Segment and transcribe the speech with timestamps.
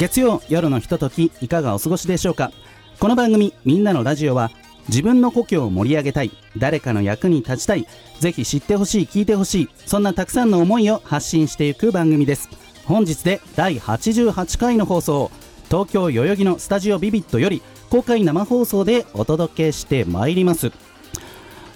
[0.00, 2.52] 月曜夜のひとときいかがお過ごしでしょうか？
[3.00, 4.50] この番組「みんなのラジオは」
[4.88, 7.86] 自分の故郷を盛り上げたい誰かの役に立ちたい
[8.18, 12.48] ぜひ知ってほしい聞いてほしいそんなたくさんの思いを発信していく番組です。
[12.86, 15.30] 本日で第88回の放送
[15.68, 17.60] 東京代々木のスタジオビビットより
[17.90, 20.72] 公開生放送でお届けしてまいります。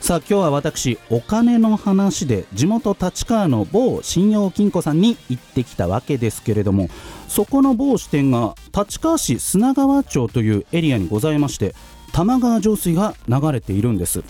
[0.01, 6.91] さあ今日は私お金の話で地元立川の某信用金庫さんに行ってきたわけですけれども
[7.34, 11.74] そこの某支店が立川市砂川町というエリアにございまして
[12.13, 14.23] 玉川上水が流れているんです。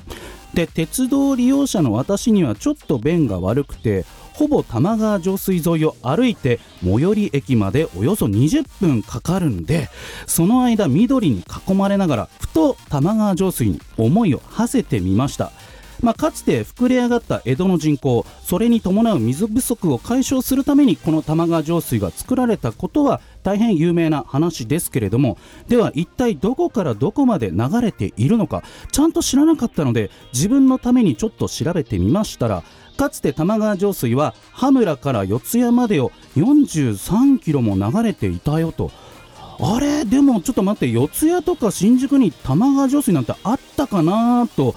[0.54, 9.90] で鉄道利用者の私にはちょっと便が悪くてほぼ玉川上水沿いを歩いて最寄り駅までおよそ20分かかるんで
[10.26, 15.52] その間緑に囲まれながらふと玉川上水に思いを馳せてみました。
[16.04, 32.62] まあ、かつて膨れ上がった江戸の人口それに伴う水不足を解消するためにこの玉川上水が作られたことは大変有名な話ですけれどもでは一体どこからどこまで流れているのかちゃんと知らなかったので自分のためにちょっと調べてみましたら
[32.98, 38.92] かつて玉川上水は羽村から四谷までを43キロも流れていたよと。
[39.60, 40.04] あれ？
[40.04, 44.74] でもちょっと待って四谷とか新宿に玉川上水なんてあったかなと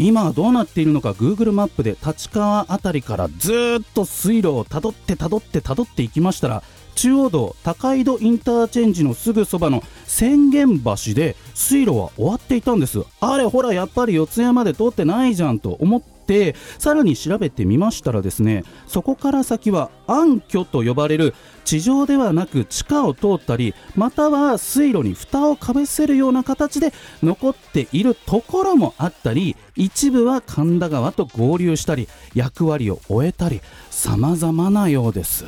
[0.00, 6.62] 今はどうなっているのか Google マップで立川辺りからずっと水路をたどってたどってたどっていきましたら
[7.00, 13.02] 中央道高井戸インターチェンジのすぐそばの宣言橋で水路は終わっていたんです。
[13.22, 26.92] あれほらやっぱり四谷まで通ってないじゃんと思ってさらに調べてみましたらですねそこから先は暗渠と呼ばれる地上ではなく地下を通ったりまたは水路に蓋をかぶせるような形で
[27.22, 35.46] 残っているところもあったり一部は神田川と合流したり役割を終えたり様々なようです。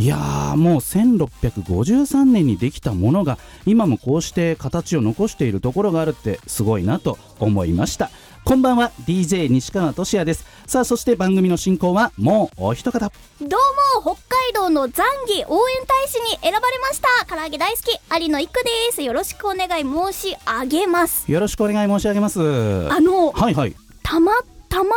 [0.00, 8.10] いやーもう1653年にできたものが今もこうして形を残しているところがあるってすごいなと思いました。
[8.42, 10.46] こんばんは DJ 西川俊也です。
[10.66, 13.12] さあそして番組の進行はもうお一方。
[13.42, 17.26] どうも北海道のザンギ応援大使に選ばれました。
[17.26, 19.02] 唐揚げ大好き有野一句です。
[19.02, 21.30] よろしくお願い申し上げます。
[21.30, 22.40] よろしくお願い申し上げます。
[22.40, 23.76] あのはいはい。
[24.02, 24.32] たま
[24.70, 24.88] 玉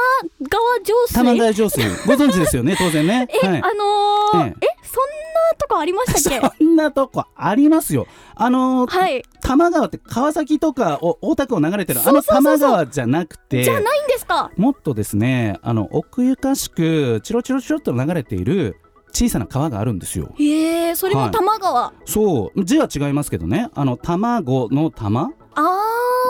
[0.50, 1.14] 川上水？
[1.16, 1.84] 玉川上水。
[2.08, 3.28] ご存知ですよね当然ね。
[3.44, 3.62] え、はい。
[3.62, 4.56] あのーえ。
[4.62, 5.04] えそん
[5.52, 6.54] なとこありましたっけ？
[6.60, 8.06] そんなとこありますよ。
[8.36, 9.24] あのーはい。
[9.42, 14.52] 多摩川って川崎とかを大田区を流れてるあの多摩川じゃなくてじゃないんですか。
[14.56, 18.78] もっとですねあの奥ゆかしくチロチロチロっと流れている
[19.12, 20.30] 小さな川があるんですよ。
[20.40, 22.64] へえそれも玉川、そう。
[22.66, 23.70] 字は違いますけどね。
[23.76, 25.32] あの卵の玉。
[25.56, 25.80] あ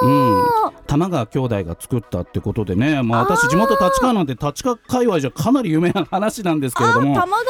[0.03, 0.73] うー、ん。
[0.87, 7.15] 玉川兄弟が作ったってことでね、まあ、私地元立川なんて立川界隈じゃかなり有名な話なんですけれども。
[7.15, 7.43] 玉川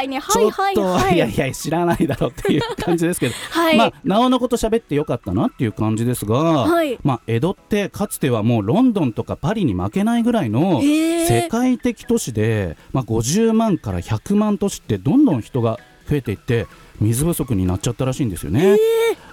[0.00, 3.34] 兄弟ねはいはいちょっと、はいいやいや知らないだろうっていう感じですけど。
[3.50, 6.98] はい、まあ、なおのこと喋ってよかったなっていう感じですが、はい。
[7.02, 15.78] まあ、江戸ってかつてはもうロンドンとかパリに負けないぐらいの世界的都市で、まあ、50万から100万都市ってどんどん人が
[16.08, 16.66] 増えていって
[17.00, 18.76] 水不足になっちゃったらしいんですよね。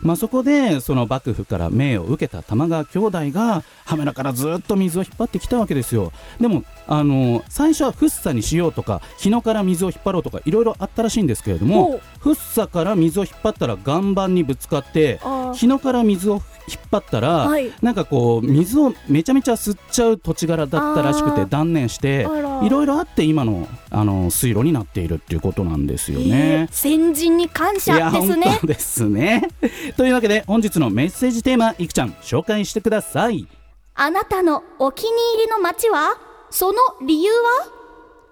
[0.01, 6.11] まあ、そこでその幕府から命を受けた玉川兄弟が羽村からずっと水を引っ張ってきたわけですよ。
[6.39, 12.01] でもあの最初はフッサにしようとか日野から水を引っ張ろうとかいろいろあったらしいんですけれどほもう。
[12.19, 15.19] フッサから水を引っ張ったら岩盤にぶつかって
[15.53, 17.71] 日野から水を引っ張ったら、はい。
[17.81, 22.27] なんかこう水をめちゃめちゃ吸っちゃう土地柄だったらしくて断念して
[22.63, 23.67] いろいろあって今の
[23.97, 26.73] あの水路になっているっていうことなんですよえねー。
[26.75, 29.47] 先人に感謝ですね本当ですね。
[29.95, 33.47] というわけで本日のメッセージテーマいくちゃん紹介してください。
[33.93, 36.17] あなたのお気に入りの街は？
[36.49, 36.77] その
[37.07, 37.49] 理由は？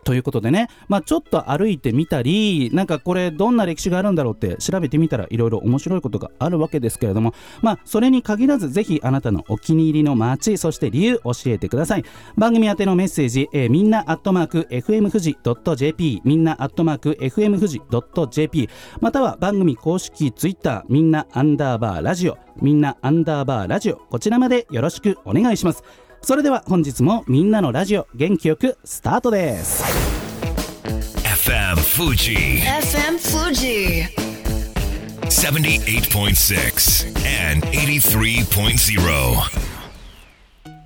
[0.03, 12.05] ということでね、まあ、ちょっと歩いてみたりなんかこれどんな歴史があるんだろうって調べてみたらいろいろ面白いことがあるわけですけれども、まあ、それに限らずぜひあなたのお気に入りの街そして理由教えてください。
[12.37, 15.35] 番組宛てのメッセージ、えーみんなアットマーク FM 富士
[15.75, 17.81] .jp みんなアットマーク FM 富士
[18.29, 18.69] .jp
[19.01, 25.83] または番組公式ツイッターみんなアンダーバーラジオみんなアンダーバーラジオこちらまでよろしくお願いします。
[26.23, 29.83] それでは本日もみんなのラジオ元気よくスタートです。
[31.21, 32.61] FM Fuji.
[32.61, 34.07] FM Fuji.
[35.25, 39.03] 78.6 and 83.0.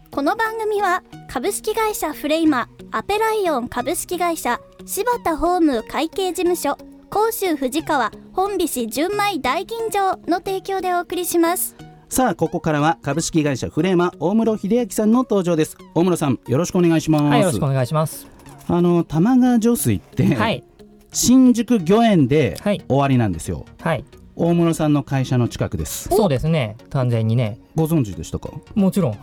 [0.10, 6.80] この番組は株式会社フレイマアペライオン株式会社柴田ホーム会計事務所
[7.12, 11.76] 甲州藤川本菱純米大吟醸の提供でお送りします
[12.10, 15.78] さあここからは株式会社フレーマ大室秀明さんの登場です。
[15.94, 18.28] 大室さんよろしくお願いします、はい、よろしくお願いします。
[18.70, 20.64] あの玉川上水って、はい、
[21.12, 22.82] 新宿御苑ではい。
[22.88, 24.06] 終わりなんですよ、はい、
[24.36, 26.08] 大室さんの会社の近くです。
[26.10, 28.50] そうですね、完全にね、ご存知でしたか？
[28.76, 29.18] もちろん。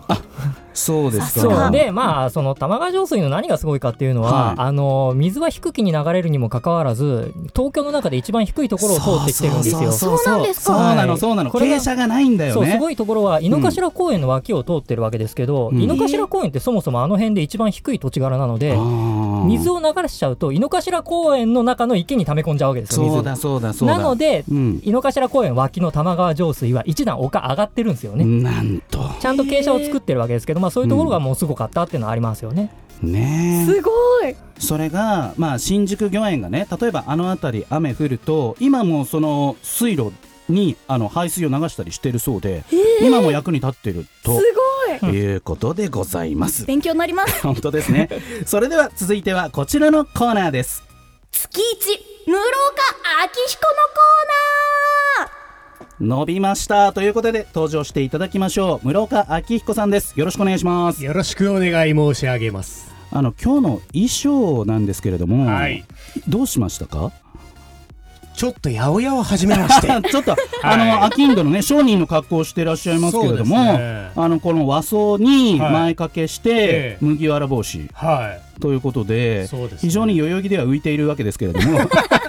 [0.72, 1.40] そうですか。
[1.40, 4.54] そうで、まあ、その玉川上水の何がすごいかっていうのは、はい。
[4.58, 9.92] あの水は低気に流れるにもかかわらず、東京の中で一番低いところを通ってきてるんですよ。
[9.92, 10.72] そうなんですか。
[10.72, 11.20] そうなのはい。
[11.20, 11.50] そうなの。
[11.50, 15.82] これが傾斜がないんだよそうすねごいところは井の頭公園の脇を通ってるわけですけど、うん。
[15.82, 18.76] 井の頭公園ってそもそもあの辺で一番低い土地柄なので、
[19.46, 23.14] 水をを流しちゃうと井の頭公園の中の池に溜め込んじゃうわけですよ水。
[23.16, 23.98] そうだそうだそうだ。
[23.98, 24.80] なのでうん。
[24.82, 29.10] 井の頭公園脇の玉川上水は一段丘上がってるんですよね、なんと。
[29.20, 32.70] ちゃんと傾斜を作ってるわけですけど、まあ、そういうところがもうすごかったっていうのはありますよね。
[33.02, 33.80] ねえ。
[33.80, 33.90] ご
[34.22, 34.36] い。
[34.58, 40.12] それが、まあ、新宿御苑がね例えばあの辺り雨降ると今もその水路
[40.48, 42.64] にあの排水を流したりしてるそうで、
[43.00, 44.32] 今も役に立ってると。
[44.32, 45.14] ごい。
[45.14, 46.66] いうことでございます。
[46.66, 47.42] 勉強になります。
[47.42, 48.08] 本当ですね。
[48.46, 50.82] それでは続いてはこちらのコーナーです。
[51.32, 51.86] 月一
[52.26, 52.42] 室岡明
[53.48, 54.73] 彦のコーナー
[56.00, 56.92] 伸びました。
[56.92, 58.86] ということで登場していただきましょう。
[58.86, 60.18] 室岡明彦さんです。
[60.18, 61.04] よろしくお願いします。
[61.04, 62.92] よろしくお願い申し上げます。
[63.12, 65.84] あの今日の衣装なんですけれども、はい。
[66.28, 67.12] どうしましたか？
[68.34, 69.86] ちょっと八百屋を始めまして。
[70.10, 74.10] ちょっと、あの、アキンドのね、商人の格好をしていらっしゃいますけれども、ね。
[74.16, 75.72] あの、この和装にはい。
[75.72, 76.98] 前掛けして、ええ。
[77.00, 77.88] 麦わら帽子。
[77.94, 81.82] はということで、ね非常に代々木では浮いているわけですけれども、い。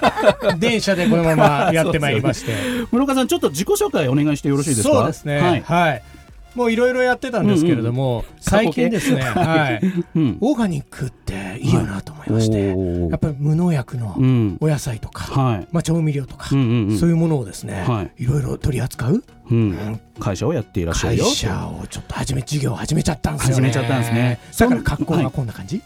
[0.58, 2.52] 電車でこのままやってまいりまして。
[2.90, 4.88] 室岡さん、ちょっと自己紹介お願いしてよろしいですか？
[4.94, 5.38] そうですね。
[5.66, 6.15] ははいい。。
[6.56, 9.80] もういろいろやってたんですけれども、最近ですね、はい。
[10.16, 10.38] うん。
[10.40, 14.56] オーガニックっていいよなと思いまして、おーやっぱり無農薬のうん。
[14.60, 15.68] お野菜とか、はい。
[15.70, 19.22] まあ調味料とかうん、うんうんそういうものをですねは、いろいろ取り扱う？
[19.50, 20.00] うん。
[20.18, 21.24] 会社をやっていらっしゃる会よ。
[21.26, 23.68] 社をちょっと始め、事業を始めちゃったんですよね。
[23.68, 25.82] 始めちゃったんですねだから格好がはいこんな感じ？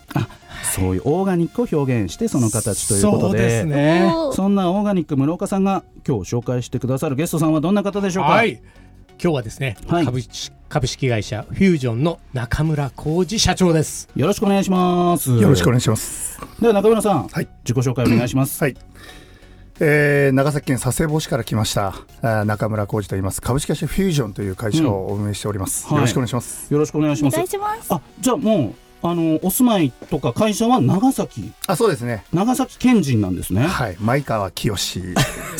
[0.75, 3.65] そういうオーガニックを表現して、その形ということで。
[3.65, 4.13] ね。
[4.35, 8.31] そんなオーガニック室岡さんが今日紹介してくださるゲストさんはどんな方でしょうか？
[8.31, 8.61] はい。
[9.23, 14.09] 今日はですね、はい株式株式会社フュージョンの中村浩二社長です。
[14.15, 15.37] よろしくお願いします。
[15.37, 16.39] よろしくお願いします。
[16.61, 18.63] では中村さん、はい自己紹介お願いします。
[18.63, 18.77] はい。
[19.81, 21.95] えー長崎県佐世保市から来ました
[22.45, 27.35] 中村浩二と言います株式会社フュージョンという会社を運営しております、うんよろしくお願いします、よろしくお願いしおます。
[27.37, 33.63] 願いしますあ、じゃあもうあのお住まいとか会社は長崎、あそうですね長崎県人なんですね。
[33.63, 34.77] はい前川清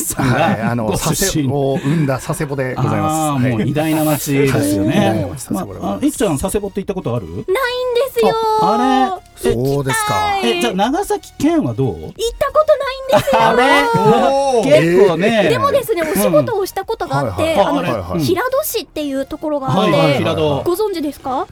[0.05, 3.43] さんがはいあのご佐世保を生んだ佐世保でございます。
[3.45, 5.27] はいもう偉大な町ですよね。
[5.51, 7.27] まあ、いくちゃん佐世保って行ったことある？
[7.27, 9.31] ないんですよああれ？
[9.41, 10.39] そうですか。
[10.45, 11.95] えじゃあ長崎県はどう？
[11.95, 15.49] 行ったことないんですよ 結構ね。
[15.49, 18.21] でもですね、お仕事をしたことがあって、はいあの、はいはいはい。
[18.21, 20.63] 平戸市っていうところがあって、はいはい平戸。
[20.63, 21.47] ご存知ですか？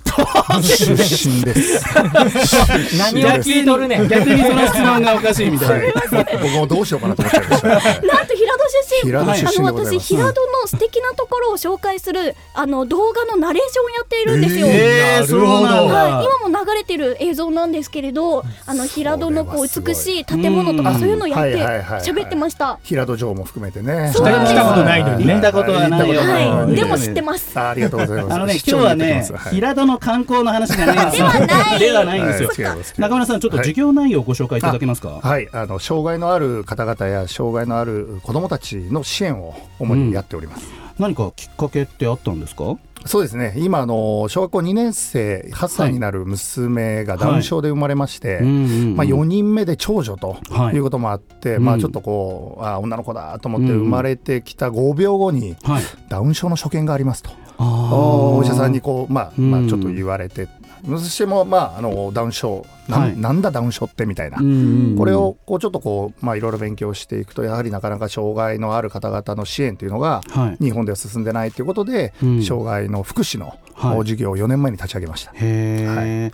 [0.61, 1.83] 出身です。
[2.99, 4.09] 何を聞いとるねん。
[4.09, 5.75] 逆にその質問がおかしいみたいな。
[5.75, 6.39] はい。
[6.43, 9.33] 僕もどうしようかなと思っちゃいました、はいなんと平戸出身あの
[9.65, 15.95] 私平戸の素敵なところを紹介するあの動画のナレーションをやっているんですよ、えー、そうなんだ。
[15.95, 20.99] はい、今も流れてる映像なんですけれどあの平戸のこう美しい建物とかうん。
[20.99, 22.79] そういうのをやって喋ってました。
[22.83, 24.13] 平戸城も含めてね。
[24.15, 24.53] そうなんです。
[24.53, 25.35] 来たことないのにね。
[25.35, 26.09] 行ったことはない。
[26.09, 26.21] よ。
[26.21, 26.75] はい、はい。
[26.75, 27.59] でも知ってます。
[27.59, 28.35] あありがとうございます。
[28.35, 31.07] あのね、今日はね平戸の観光の話じゃない。
[31.07, 31.29] んですよ。
[31.29, 32.69] ではないではないんですよ。
[32.99, 35.21] 中村さん、ちょっと授業内容をご紹介いただけますか？
[35.23, 40.67] はい、あの障害のある方々や障害のある子どもたちの支援を主にやっております。
[40.99, 42.77] 何かきっかけってあったんですか？
[43.07, 43.55] そうですね。
[43.57, 55.83] 今あの小学校2年生8歳になる娘がダウン症で生まれまして、まあ4人目で長女とはいいうこともあって、うんまあちょっとこうあ女の子だと思ってうん生まれてきた5秒後にはい。
[56.09, 57.31] ダウン症の所見がありますと。
[57.61, 60.49] お医者さんにこう、まあ、まあうんちょっと言われて、
[60.87, 63.17] そしても、まあ、あのダウン症な,、はい。
[63.17, 63.43] ん、なん。
[63.43, 64.95] だダウン症ってみたいな、うん。
[64.97, 70.65] これをこうちょっとこう、まあ、いろいろ勉強していくとやはりなかなか障害のある方々の支援というのがはい。
[70.65, 71.25] 日本では進ん。
[71.25, 72.43] でないということで、うん。
[72.43, 75.33] 障害の福祉のはい事業を4年前に立ち上げました。
[75.33, 76.33] へえ、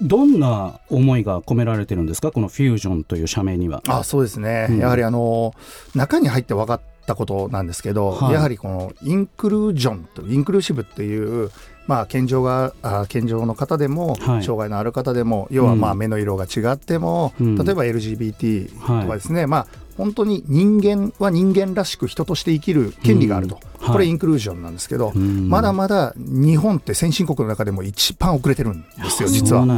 [0.00, 0.40] どん。
[0.40, 2.06] な思いが込められてるん。
[2.06, 3.82] ですかこのフュージョンという社名には。
[3.86, 4.78] あそうですね、うん。
[4.78, 5.54] やはりあの
[5.94, 7.66] 中に入って分かったことなん。
[7.66, 11.50] ですけど、はいやはりこのインクルージョンとインクルーシブっていう
[11.86, 14.42] まあ健常があ健常の方でも、はい。
[14.42, 15.98] 障害のある方でも要はまあうん。
[15.98, 17.56] 目の色が違っても、うん。
[17.56, 19.02] 例えば LGBT はい。
[19.02, 23.92] とかですね、まあ本当に人間は人間らしく人として生きる権利があると、はい。
[23.92, 25.48] これインクルージョンなんですけど、うん。
[25.48, 29.66] まだまだ日本って先進国の中でも一番遅れてるんですよ実は。
[29.66, 29.74] ね、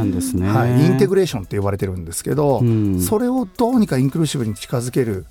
[0.47, 3.01] はい、インテグレーションって呼ばれてるんですけど、うん。
[3.01, 5.25] それをどうにかインクルーシブに近づける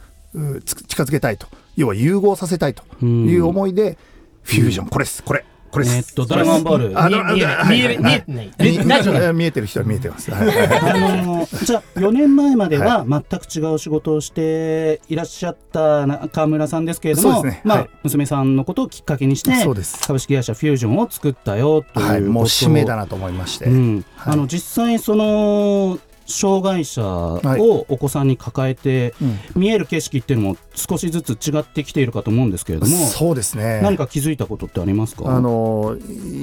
[0.86, 1.46] 近づけたいと。
[1.76, 3.96] 要は融合させたいという思いで、
[4.42, 7.00] フュージョンこれですこれこれです、えっとドラゴンボール。
[7.00, 10.48] あ見え見えはい見え見えてないみえ大丈夫見えてる人は見えてます、はい。
[10.48, 17.90] あのじゃあ4年前までは全く違う仕事をしていらっしゃった中村さんですけれども、まあはい。
[18.04, 20.06] 娘さんのことをきっかけにしてそうです。
[20.06, 22.06] 株式会社フュージョンを作ったよということ。
[22.06, 24.04] はい、もう使命だなと思いまして、うん。
[24.16, 24.32] はい。
[24.34, 29.38] あの実際その障害者をお子さんに抱えてうん。
[29.60, 33.80] 見える景色っていうのも少しずつ違ってきているかと思うんですけれどもそうですね。
[33.82, 35.24] 何か気づいたことってありますか？
[35.26, 35.96] あの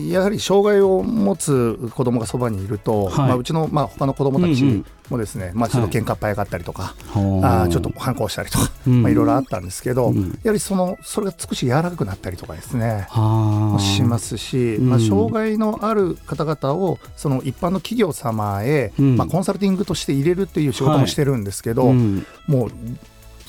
[0.09, 3.27] やはり障害を持つ子供がそばにいると、はい。
[3.27, 4.85] まあ、うちの、まあ、他の子供たちうんうん。
[5.09, 7.67] もですね、まあ、ちょっと喧嘩っ早かったりとか、はあ。
[7.67, 9.01] ーちょっと反抗したりとか、うん。
[9.03, 10.39] まあ、いろいろあったんですけど、うん。
[10.43, 13.79] やはりそのそれが少し柔らかくなったりとかですね、はあ。
[13.79, 14.89] しますし、うん。
[14.89, 19.17] まあ、障害のある方々をその一般の企業様へ、うん。
[19.17, 22.25] まあ、コンサルティングとして入れるっていう仕事もしてるんですけど、うん。
[22.47, 22.71] もう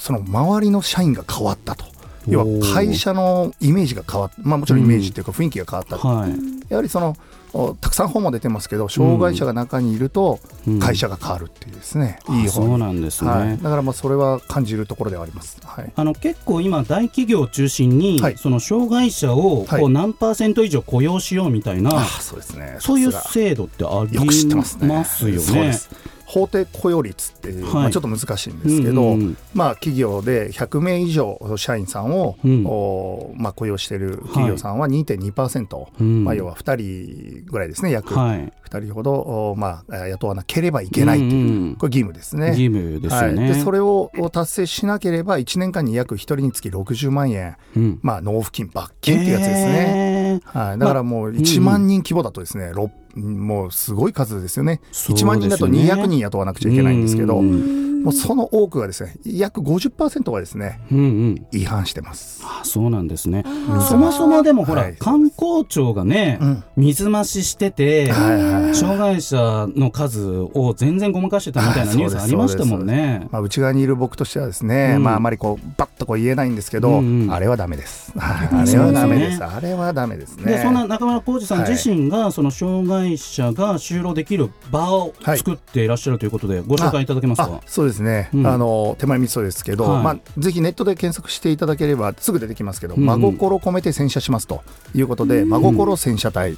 [0.02, 1.84] その周りの社員が変わったと。
[2.26, 2.44] 要は
[2.74, 6.30] 会社のイメージが変わった、まあ、もちろんイメージっていうか雰囲気が変わった、はい。
[6.68, 7.16] やはりその
[7.52, 10.78] おたくさん本も出てますけど障害者が中にいるとうん。
[10.80, 15.58] 会社が変わるっていうですね、あそういい本なんですね、はい、だからまあそれは感じるところではあります。
[15.64, 15.92] はい。
[15.94, 18.36] あの結構今大企業を中心に、はい。
[18.36, 19.80] その障害者をはい。
[19.80, 22.76] こう何パーセント以上雇用しようみたいな、あそうですね。
[22.80, 24.88] そういう制度ってありよく知ってますね。
[24.88, 25.42] ますよね。
[25.42, 25.90] そうです。
[26.32, 27.74] 法定雇用率っていう、はい。
[27.74, 29.36] まあ、ちょっと難しいんですけど、うんうんうん。
[29.54, 32.66] まあ、企業で100名以上社員さんを、うん。
[32.66, 34.02] おまあ、雇用してい。
[34.02, 36.24] る企業さんは2.2%、うん。
[36.24, 38.52] まあ、要は2人ぐらいですね約、はい。
[38.64, 39.12] 2人ほど、
[39.50, 42.48] おまあ、雇わなければいけないという、うんうんこれ義務ですね。
[42.48, 47.98] 義務ですよね、はい、でそれを達成しなければ1年間に約1人につき60万円、うん。
[48.02, 50.40] まあ、納付金罰金っていうやつですね。
[50.44, 50.68] えー。
[50.68, 54.72] はい、だからもう1万人規模だとですね、ろもうすごい数ですよね。
[54.72, 54.80] ね。
[54.92, 61.46] 1万人だと200人雇わなくちゃいけないんですけど、うんもうその多くがですね約50%がですねうんうん。
[61.52, 62.42] 違反してます。
[62.44, 63.44] あそうなんですね。
[63.46, 64.96] ーそもそもでもほら、はい。
[64.96, 66.64] 観光庁がね、うん。
[66.76, 73.28] 水増ししてて、はいはいはい障害者の数を全然ごまかしてたみたいなニュースありましたもんね。
[73.30, 75.04] まあ、内側にいる僕としてはですね、うん。
[75.04, 77.32] まあ、あまりこうバッとこう言えないんですけど、うんうん。
[77.32, 78.12] あれはダメです。
[78.16, 79.44] あれはダメです。
[79.44, 80.52] あれはダメですね。
[80.52, 85.88] でそんな中村浩二さんはい自身が、その障害者が就労できる場をはい作ってい。
[85.88, 87.60] らっしゃるということで、ご紹介いただけますあか。
[87.66, 88.46] そうですね、うん。
[88.46, 90.04] あの手前味噌ですけど、はい。
[90.04, 93.06] まあ、ぜひネットで検索していただければすぐ出てきますけど、うんうん。
[93.06, 94.62] 真心込めて洗車しますと
[94.94, 96.56] いうことで、真心洗車隊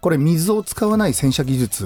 [0.00, 1.84] これ水を使わない洗車技術、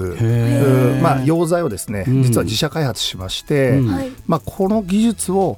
[1.01, 2.23] まあ、溶剤をですね、うん。
[2.23, 3.87] 実は自社開発しまして、うん。
[3.87, 4.11] はい。
[4.25, 5.57] まあ、この技術を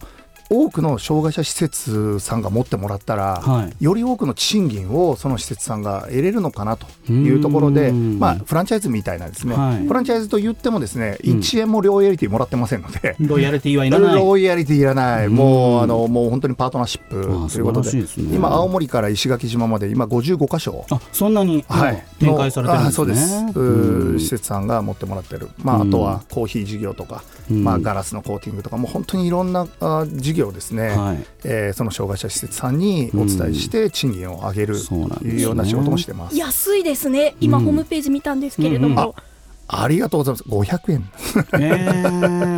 [0.50, 3.84] 多くの障害者施設さんが持ってもらったら、はい。
[3.84, 8.20] より多くの賃金をその施設さんが得れるのかなというところで、うん。
[8.20, 9.86] まあ、フランチャイズみたいなですね、はい。
[9.86, 11.40] フランチャイズと言ってもですね、うん。
[11.40, 13.16] 1円もロイヤリティもらってませんので。
[13.20, 14.16] ロイヤリティはいらない。
[14.16, 15.36] ロイヤリティいらない、うん。
[15.36, 17.98] もうあのもう本当にパートナーシップあということで。
[17.98, 18.06] ね。
[18.18, 23.04] 今、青森から石垣島まで今55箇所、あそんなに、はい、展開されてるんですね。
[23.04, 23.16] あそうで
[24.20, 27.64] す、施設さんが持ってもらってる、まあ、うんあとはコーヒー事業とか、うん。
[27.64, 31.26] まあ、ガラスのコーティングとか、もう本当にいろんなあ事業をですね、はい。
[31.44, 36.38] えーその障害者施設さんにお伝えして、賃金を上げるというような仕事もしてます。
[36.38, 37.36] 安いですね。
[37.40, 37.66] 今うん。
[37.66, 39.14] ホームページ見たんですけれども、うんうん。
[39.70, 41.10] ありがとうございます、500円、
[41.60, 41.90] え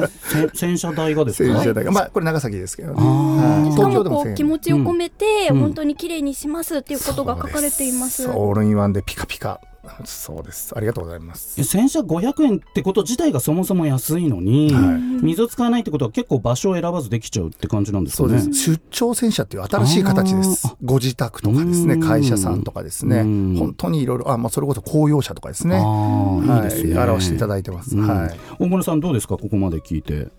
[0.06, 0.10] ー、
[0.52, 1.54] せ洗車代がですか？
[1.56, 5.60] 洗車代が、まあ、これ長崎ですけどね、東京でも1000もこう気持ちを込めて、うん。
[5.60, 8.28] 本当に綺麗にしますっていうことが書かれています。
[8.30, 9.60] オールインワンでピカピカ、
[10.06, 11.60] そうです、ありがとうございます。
[11.60, 18.40] え洗車500円ってこと自体がそもそも安いのに、はい水を使わないってことは結構場所を選ばずできちゃうって感じなんですかね。
[18.40, 20.76] そうです出張洗車っていう新しい形です。
[20.84, 26.96] ご自宅とかですね、うん会社さんとかですねうん、本当にいろいろ、あまあ、それこそ公用車とかですね、ああ、いいですね。
[26.98, 27.98] はい、表していただいてます。
[27.98, 29.38] うんはい大村さんどうですか？
[29.38, 30.30] ここまで聞いて。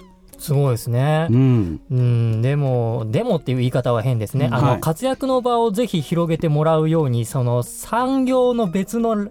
[0.40, 1.36] すごいですねう。
[1.36, 1.80] ん。
[1.90, 4.48] うん、でも、でもっていう言い方は変ですね。
[4.50, 9.28] あの、はい活躍の場をぜひ広げてもらうように、その産業の別の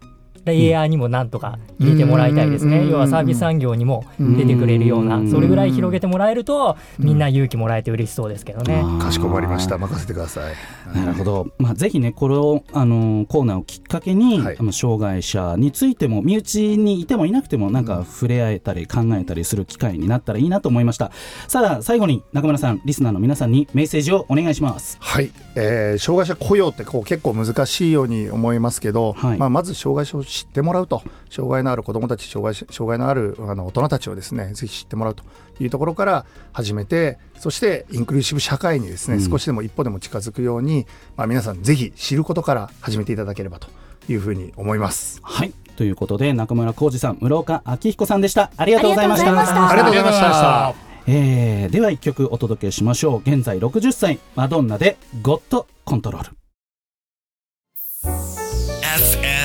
[0.50, 2.88] レイヤーにもなんとか入れてもらいたいですね。
[2.90, 8.84] 要はサービス産業にも出てくれるような、それぐらい広げてもらえると、みんな勇気もらえて嬉しそうですけどね。
[9.02, 9.78] かしこまりました。
[9.78, 10.54] 任せてください。
[10.96, 11.48] なるほど。
[11.58, 21.12] まあ、ぜひね、これを、あの、コーナーをきっかけに、はい、障害者についても、身内にいてもいなくても、なんか触れ合えたり考えたりする機会になったらいいなと思いました。
[21.48, 24.98] さあ、最後に中村さん、リスナーの皆さんにメッセージをお願いします。
[25.00, 25.32] はい。
[25.56, 31.02] えー、障害者雇用ってこう結構難しいように思いますけど、はい、まあ、まず障害者を知ってもらうと。
[31.30, 35.24] 障害のある子どもたち障害障害のあるあの大人たちをですねぜひ知ってもらうと
[35.60, 43.68] いうところから始めてそしてインクルーシブ社会にですね、うん、少しでも一歩でも近づくように、まあ、皆さんぜひ知ることから始めていただければと
[44.10, 45.20] いうふうに思います。
[45.24, 45.54] はい。
[45.76, 48.52] ということで中村浩二さん室岡明彦さんでした。
[48.58, 49.70] ありがとうございました。
[49.70, 50.76] ありがとうございました。
[51.08, 53.30] えー、では一曲お届けしましょう。
[53.30, 56.39] 現在60歳マドンナでゴッドコントロール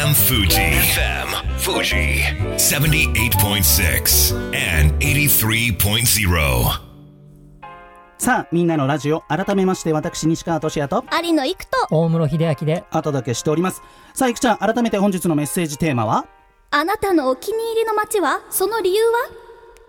[0.04, 0.61] FM Fuji.
[0.61, 2.20] FM Fuji.
[2.58, 6.80] 78.6 and 83.0.
[8.18, 11.06] さあみんなのラジオ改めまして私西川俊也と。
[11.11, 11.70] 有野育と。
[11.90, 12.84] 大室秀明で。
[12.92, 13.80] お届けしております。
[14.12, 16.26] さあいくちゃん改めて本日のメッセージテーマは？
[16.70, 18.42] あなたのお気に入りの街は？
[18.50, 19.30] その理由は？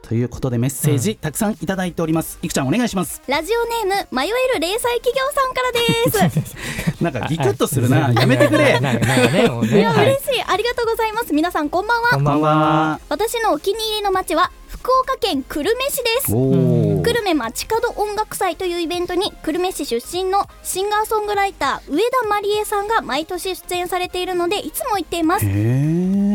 [0.07, 2.38] ということでメッセージ、うん、たくさんいただいております。
[2.41, 3.21] いくちゃんお願いします。
[3.27, 6.55] ラジオネーム迷える零細企業さんからです。
[7.03, 8.12] なんかギクッとするな。
[8.13, 25.45] やめてくれね、いや嬉しいありがとうございます皆さんこんばんはこんばんは私のお気に入りの街は福岡県久留米市です久留米街角音楽祭というイベントに久留米市出身のシンガーソングライター上田まりえさんが毎年出演されているのでいつも行っています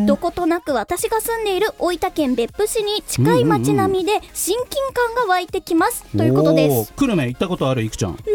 [0.06, 6.92] どことなく私が住んでいる大分県別府市に近い街並みで親近感が湧いてきます、ということです。
[6.94, 8.12] 久留米行ったことあるいくちゃん？
[8.12, 8.28] ないんで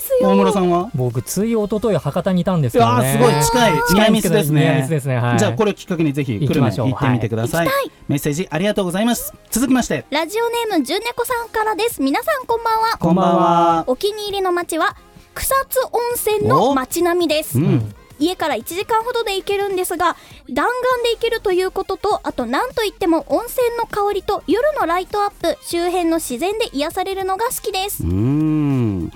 [0.00, 0.28] すよ。
[0.30, 0.90] 大村さんは？
[0.94, 3.12] 僕つい一昨日博多にいたんですけどね。
[3.12, 3.82] すごい近い。
[3.88, 4.86] 近いミスですね。
[4.88, 9.32] ですね、はい、じゃあこれをきっかけにぜひ久留米行ってみてください、はい、メッセージありがとうございます。
[9.50, 10.04] 続きまして。
[10.10, 12.02] ラジオネームじゅんねこさんからです。
[12.02, 12.98] 皆さんこんばんは。
[12.98, 13.84] こんばんは。
[13.86, 14.96] お気に入りの街は
[15.34, 20.16] 草津温泉の街並みです、うん家から1時間ほどで行けるんですが
[20.50, 28.04] 弾丸で行けるということとあと何といっても温泉の香りと夜のライトアップ周辺の自然で癒されるのが好きです。
[28.04, 29.12] うん。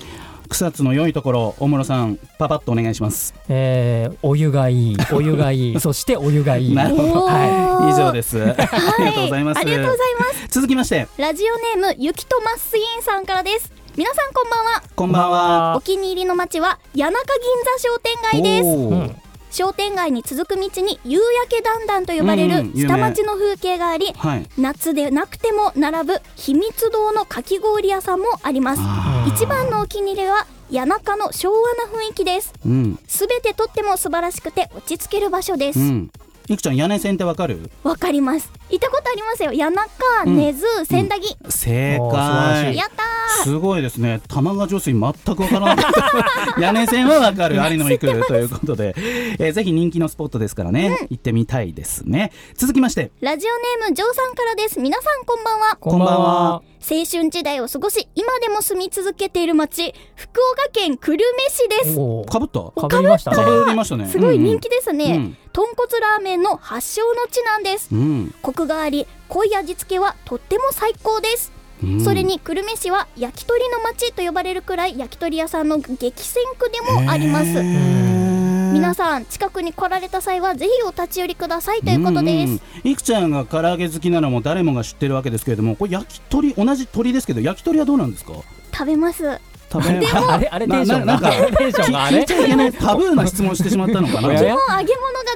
[0.49, 6.75] 草津の良いところ大室さんパパッとお願いします、えー、お湯がいいお湯がいい そしてお湯がいい。
[6.75, 8.55] なるほど、はい、以上です、はい、あ
[8.99, 9.59] りがとうございます。
[9.59, 10.49] ありがとうございます。
[10.49, 11.09] 続きまして。
[11.19, 14.83] ラジオネームゆきとまっすぎんさんからです皆さんこんばんは。
[14.95, 15.75] こんばんは。
[15.75, 17.17] お気に入りの街は谷中銀
[17.65, 19.11] 座商店街で
[19.50, 19.57] す。
[19.57, 28.83] 商店街に続く道に夕焼けだんだんと呼ばれる下町の風景があり、うんうん、夏でなくても並ぶ秘密堂のかき氷屋さんもあります。
[29.29, 32.53] 一番のお気に入りは谷中の昭和な雰囲気です。
[33.09, 36.11] すべ、うん、てとっても素晴らしくて落ち着ける場所です、うん
[36.48, 37.70] いくちゃん屋根線ってわかる？
[37.82, 38.50] わかります。
[38.70, 39.50] 行ったことありますよ。
[39.50, 42.76] 谷中、根津千駄木、正解。
[42.76, 44.20] やったすごいですね。
[44.28, 45.85] 玉川上水全くわからない。
[46.61, 47.56] 屋根線はわかる。
[47.56, 48.94] 有野行くということで、
[49.38, 52.32] えー、ぜひ人気のスポットですからね、行ってみたいですね。
[52.54, 53.11] 続きまして。
[53.20, 54.78] ラジオネームジョーさんからです。
[54.80, 55.76] 皆さんこんばんは。
[55.80, 56.62] こんばんは。
[56.88, 62.30] 青春時代を過ごし今でも住み続けている町福岡県久留米市です。
[62.30, 62.80] かぶった？
[62.80, 64.06] かぶりましたかましたね。
[64.06, 71.51] すごい人気ですね、うん豚骨ラーメンの発祥の地なんです、うん、コクがあり濃い味付けはとっても最高です、
[71.83, 77.47] うん、それに久留米市は焼き鳥の町と呼ばれるくらい焼き鳥屋さんの激戦区でもあります。
[78.75, 88.35] 皆さん近くに来られた際はぜひお立ち寄りくださいということです、うんうん、いくちゃんが唐揚げ好きなのも誰もが知ってるわけですけれどもこれ焼き鳥同じ鳥ですけど焼き鳥はどうなんですか？
[88.75, 89.40] 食べます
[89.81, 92.25] 食べでもあれあれテンションなんかテンションがあれ。
[92.27, 94.21] タブーな質問してしまったのかな。
[94.21, 94.87] 基本揚げ物が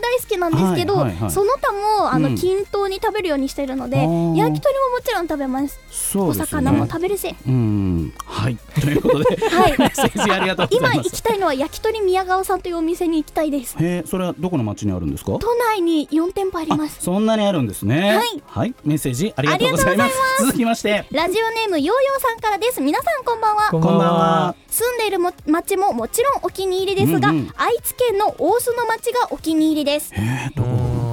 [0.00, 0.94] 大好きなんですけど、
[1.31, 5.79] その他もあの、均等に食べるようにしてるので焼き鳥ももちろん食べます。
[5.90, 7.35] そう、ね、お魚も食べるし。
[7.46, 8.12] うん。
[8.24, 8.57] はい。
[8.81, 13.76] ということで、はい、メッセージありがとう今行きたいのは焼き鳥宮川さんというお店に行きたいです。
[13.79, 15.33] へそれはどこの町にあるんですか？
[15.38, 17.03] 都内に4店舗あります。
[17.03, 18.16] そんなにあるんですね。
[18.16, 20.14] はい、はい、メッセージありがとうございます。
[20.40, 21.07] 続きまして。
[21.11, 22.81] ラジオネームヨーヨーさんからです。
[22.81, 23.68] 皆さんこんばんは。
[23.70, 24.29] こんばんは
[24.68, 30.12] 住んでいるも町ももちろんお気に入りですが、うんうん、愛知県の大須の町がお気に入りです。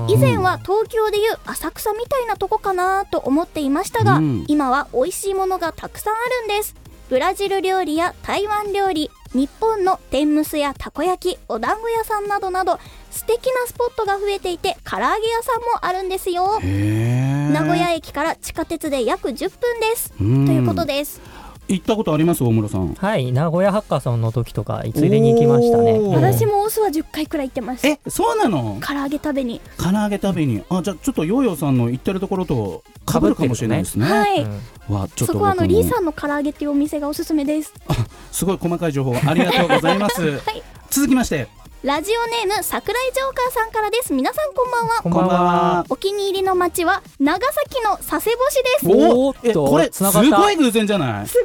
[0.10, 6.76] 以前は東京でいう浅草みたいなとこかなと思っていましたが、うん、今は美味しいものがたくさんあるんです。
[7.10, 12.80] ブラジル料理や台湾料理日本の天むすやたこ焼きお団子屋さんなどなど
[13.12, 16.60] 素敵なスポットが増えていて唐揚げ屋さんもあるんですよ。
[16.62, 20.12] 名古屋駅から地下鉄で約10分です。
[20.18, 21.22] ということです
[21.68, 22.94] 行ったことあります大室さん？
[22.94, 26.00] はい名古屋ハッカソンの時とかついでに行きましたね。
[26.00, 27.86] 私もオスは10回くらい行ってます。
[27.86, 28.80] えそうなの？
[28.82, 29.62] 唐揚げ食べに。
[29.78, 30.64] 唐揚げ食べに。
[30.70, 34.06] あじゃあちょっとヨーヨーさんの行ってるところと被るかもしれないですね。
[34.06, 37.74] はい、うん、わちょっとそこはあのリーさんの唐揚げっていうお店がおすすめです。
[37.88, 37.94] あ
[38.32, 41.48] すごい細かい情報ありがとうございます、 はい、続きまして
[41.84, 44.12] ラジオネーム桜井ジョーカーさんからです。
[44.12, 45.02] 皆さんこんばんは。
[45.04, 45.86] こんばんは。
[45.90, 48.88] お気に入りの街は長崎の佐世保市です。
[48.88, 49.34] おお
[49.70, 51.28] これすごい偶然じゃない？
[51.28, 51.38] す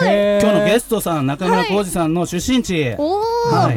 [0.00, 0.08] ごい。
[0.40, 3.20] 今日のゲストさん中村浩二さんの出身地、はい、おお、
[3.52, 3.72] は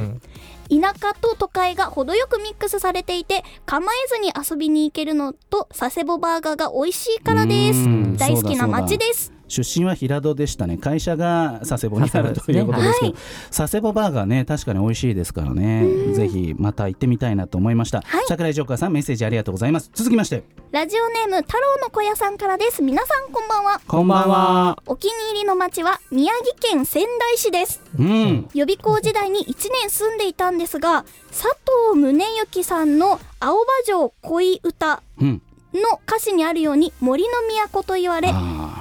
[0.70, 0.80] い。
[0.82, 7.84] 田舎と都会が程よくミックスされていて構えずに遊びに行けるのと佐世保バーガーが美味しいからです。
[8.18, 10.78] 大好きな街です出身は平戸でしたね。
[10.78, 13.16] 会社が佐世保にあるということですけど、ねはい、
[13.56, 16.14] 佐世保バーガーね確かに美味しいですからね。
[16.14, 19.90] ぜひまた行ってみたいなと思いました、はい、桜井ジョーカーさんメッセージありがとうございます。
[19.94, 20.44] 続きまして。
[20.72, 22.82] ラジオネーム太郎の小屋さんからです。
[22.82, 23.82] 皆さんこんばんは。
[23.88, 24.82] こんばんは。
[24.86, 29.46] お気に入りの町は宮城県仙台市です、うん、予備校時代に1
[29.82, 31.56] 年住んでいたんですが佐
[31.92, 35.42] 藤宗行さんの青葉城恋歌、うん
[35.74, 37.30] の歌詞にあるように森の
[37.72, 38.34] 都と言われ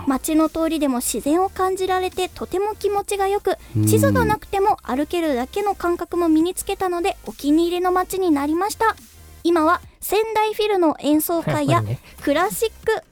[0.06, 8.96] 街の通りでも自然を感じられてとても気持ちがよく地図がなくても歩けるだけの感覚も身につけたのでお気に入りの街になりました。
[9.42, 11.84] 今は仙台フィルの演奏会や
[12.22, 13.02] クラシック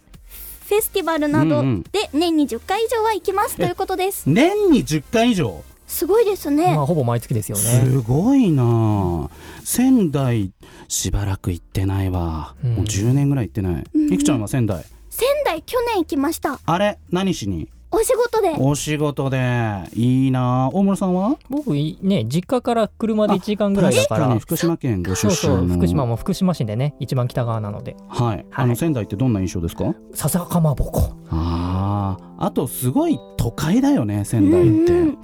[0.69, 3.57] フェスティバルなどで年に10回以上は行きます。
[3.57, 4.25] ということです。
[4.27, 5.63] 年に10回以上？
[5.87, 7.63] すごいですね、まあ、ほぼ毎月ですよね。
[7.63, 9.31] すごいな
[9.65, 10.53] 仙台
[10.89, 16.61] しばらく行ってないわ、うん、もう10年ぐらい行ってない、うん、いくちゃんは仙台仙台去年行きました。
[16.67, 16.99] あれ？
[17.11, 17.71] 何しに？
[17.93, 18.57] お仕事で。
[18.59, 19.85] お仕事で。
[19.95, 20.69] いいな。
[20.73, 21.39] 大村さんは？
[21.49, 27.95] 僕ね実家から車で1時間ぐらいだから、ね、福島県ご出身福島も福島市でね一番北側なので。
[28.09, 29.95] はい、はい、あの仙台ってどんな印象ですか？
[30.13, 31.17] 笹かまぼこ。
[31.31, 35.17] あああとすごい都会だよね仙台って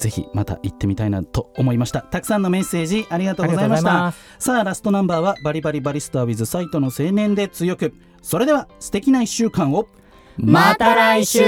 [0.00, 2.00] ぜひまた行ってみたいなと思いました。
[2.00, 4.14] たくさんのメッセージありがとうございました。
[4.38, 7.92] さあラストナンバーはバリバリバリスター with サイトの青年で強く。
[8.22, 9.86] それでは素敵な1週間を。
[10.38, 11.40] また来週。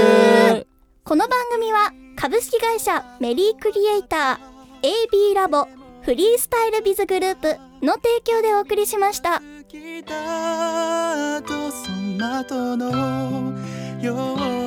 [1.02, 5.66] この番組は株式会社メリークリエイター AB ラボ
[6.02, 9.40] フリースタイルビズグループの提供でお送りしました。
[14.02, 14.14] よ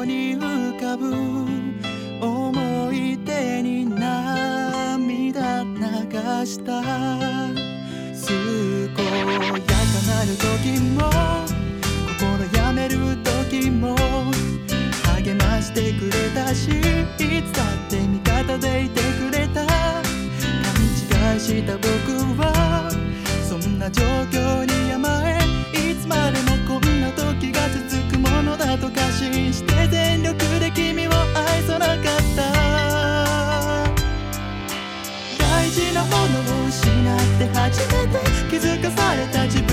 [0.01, 1.34] うに浮かぶ
[6.45, 6.87] した健
[8.81, 9.03] やか
[10.07, 11.11] なる時も
[12.19, 13.95] 心やめる時も
[15.15, 16.71] 励ましてくれたしい
[17.43, 19.65] つだって味方でいてくれた。
[19.67, 19.73] 勘
[21.33, 21.87] 違いした僕
[22.41, 22.89] は
[23.47, 24.44] そんな状況
[39.15, 39.64] を失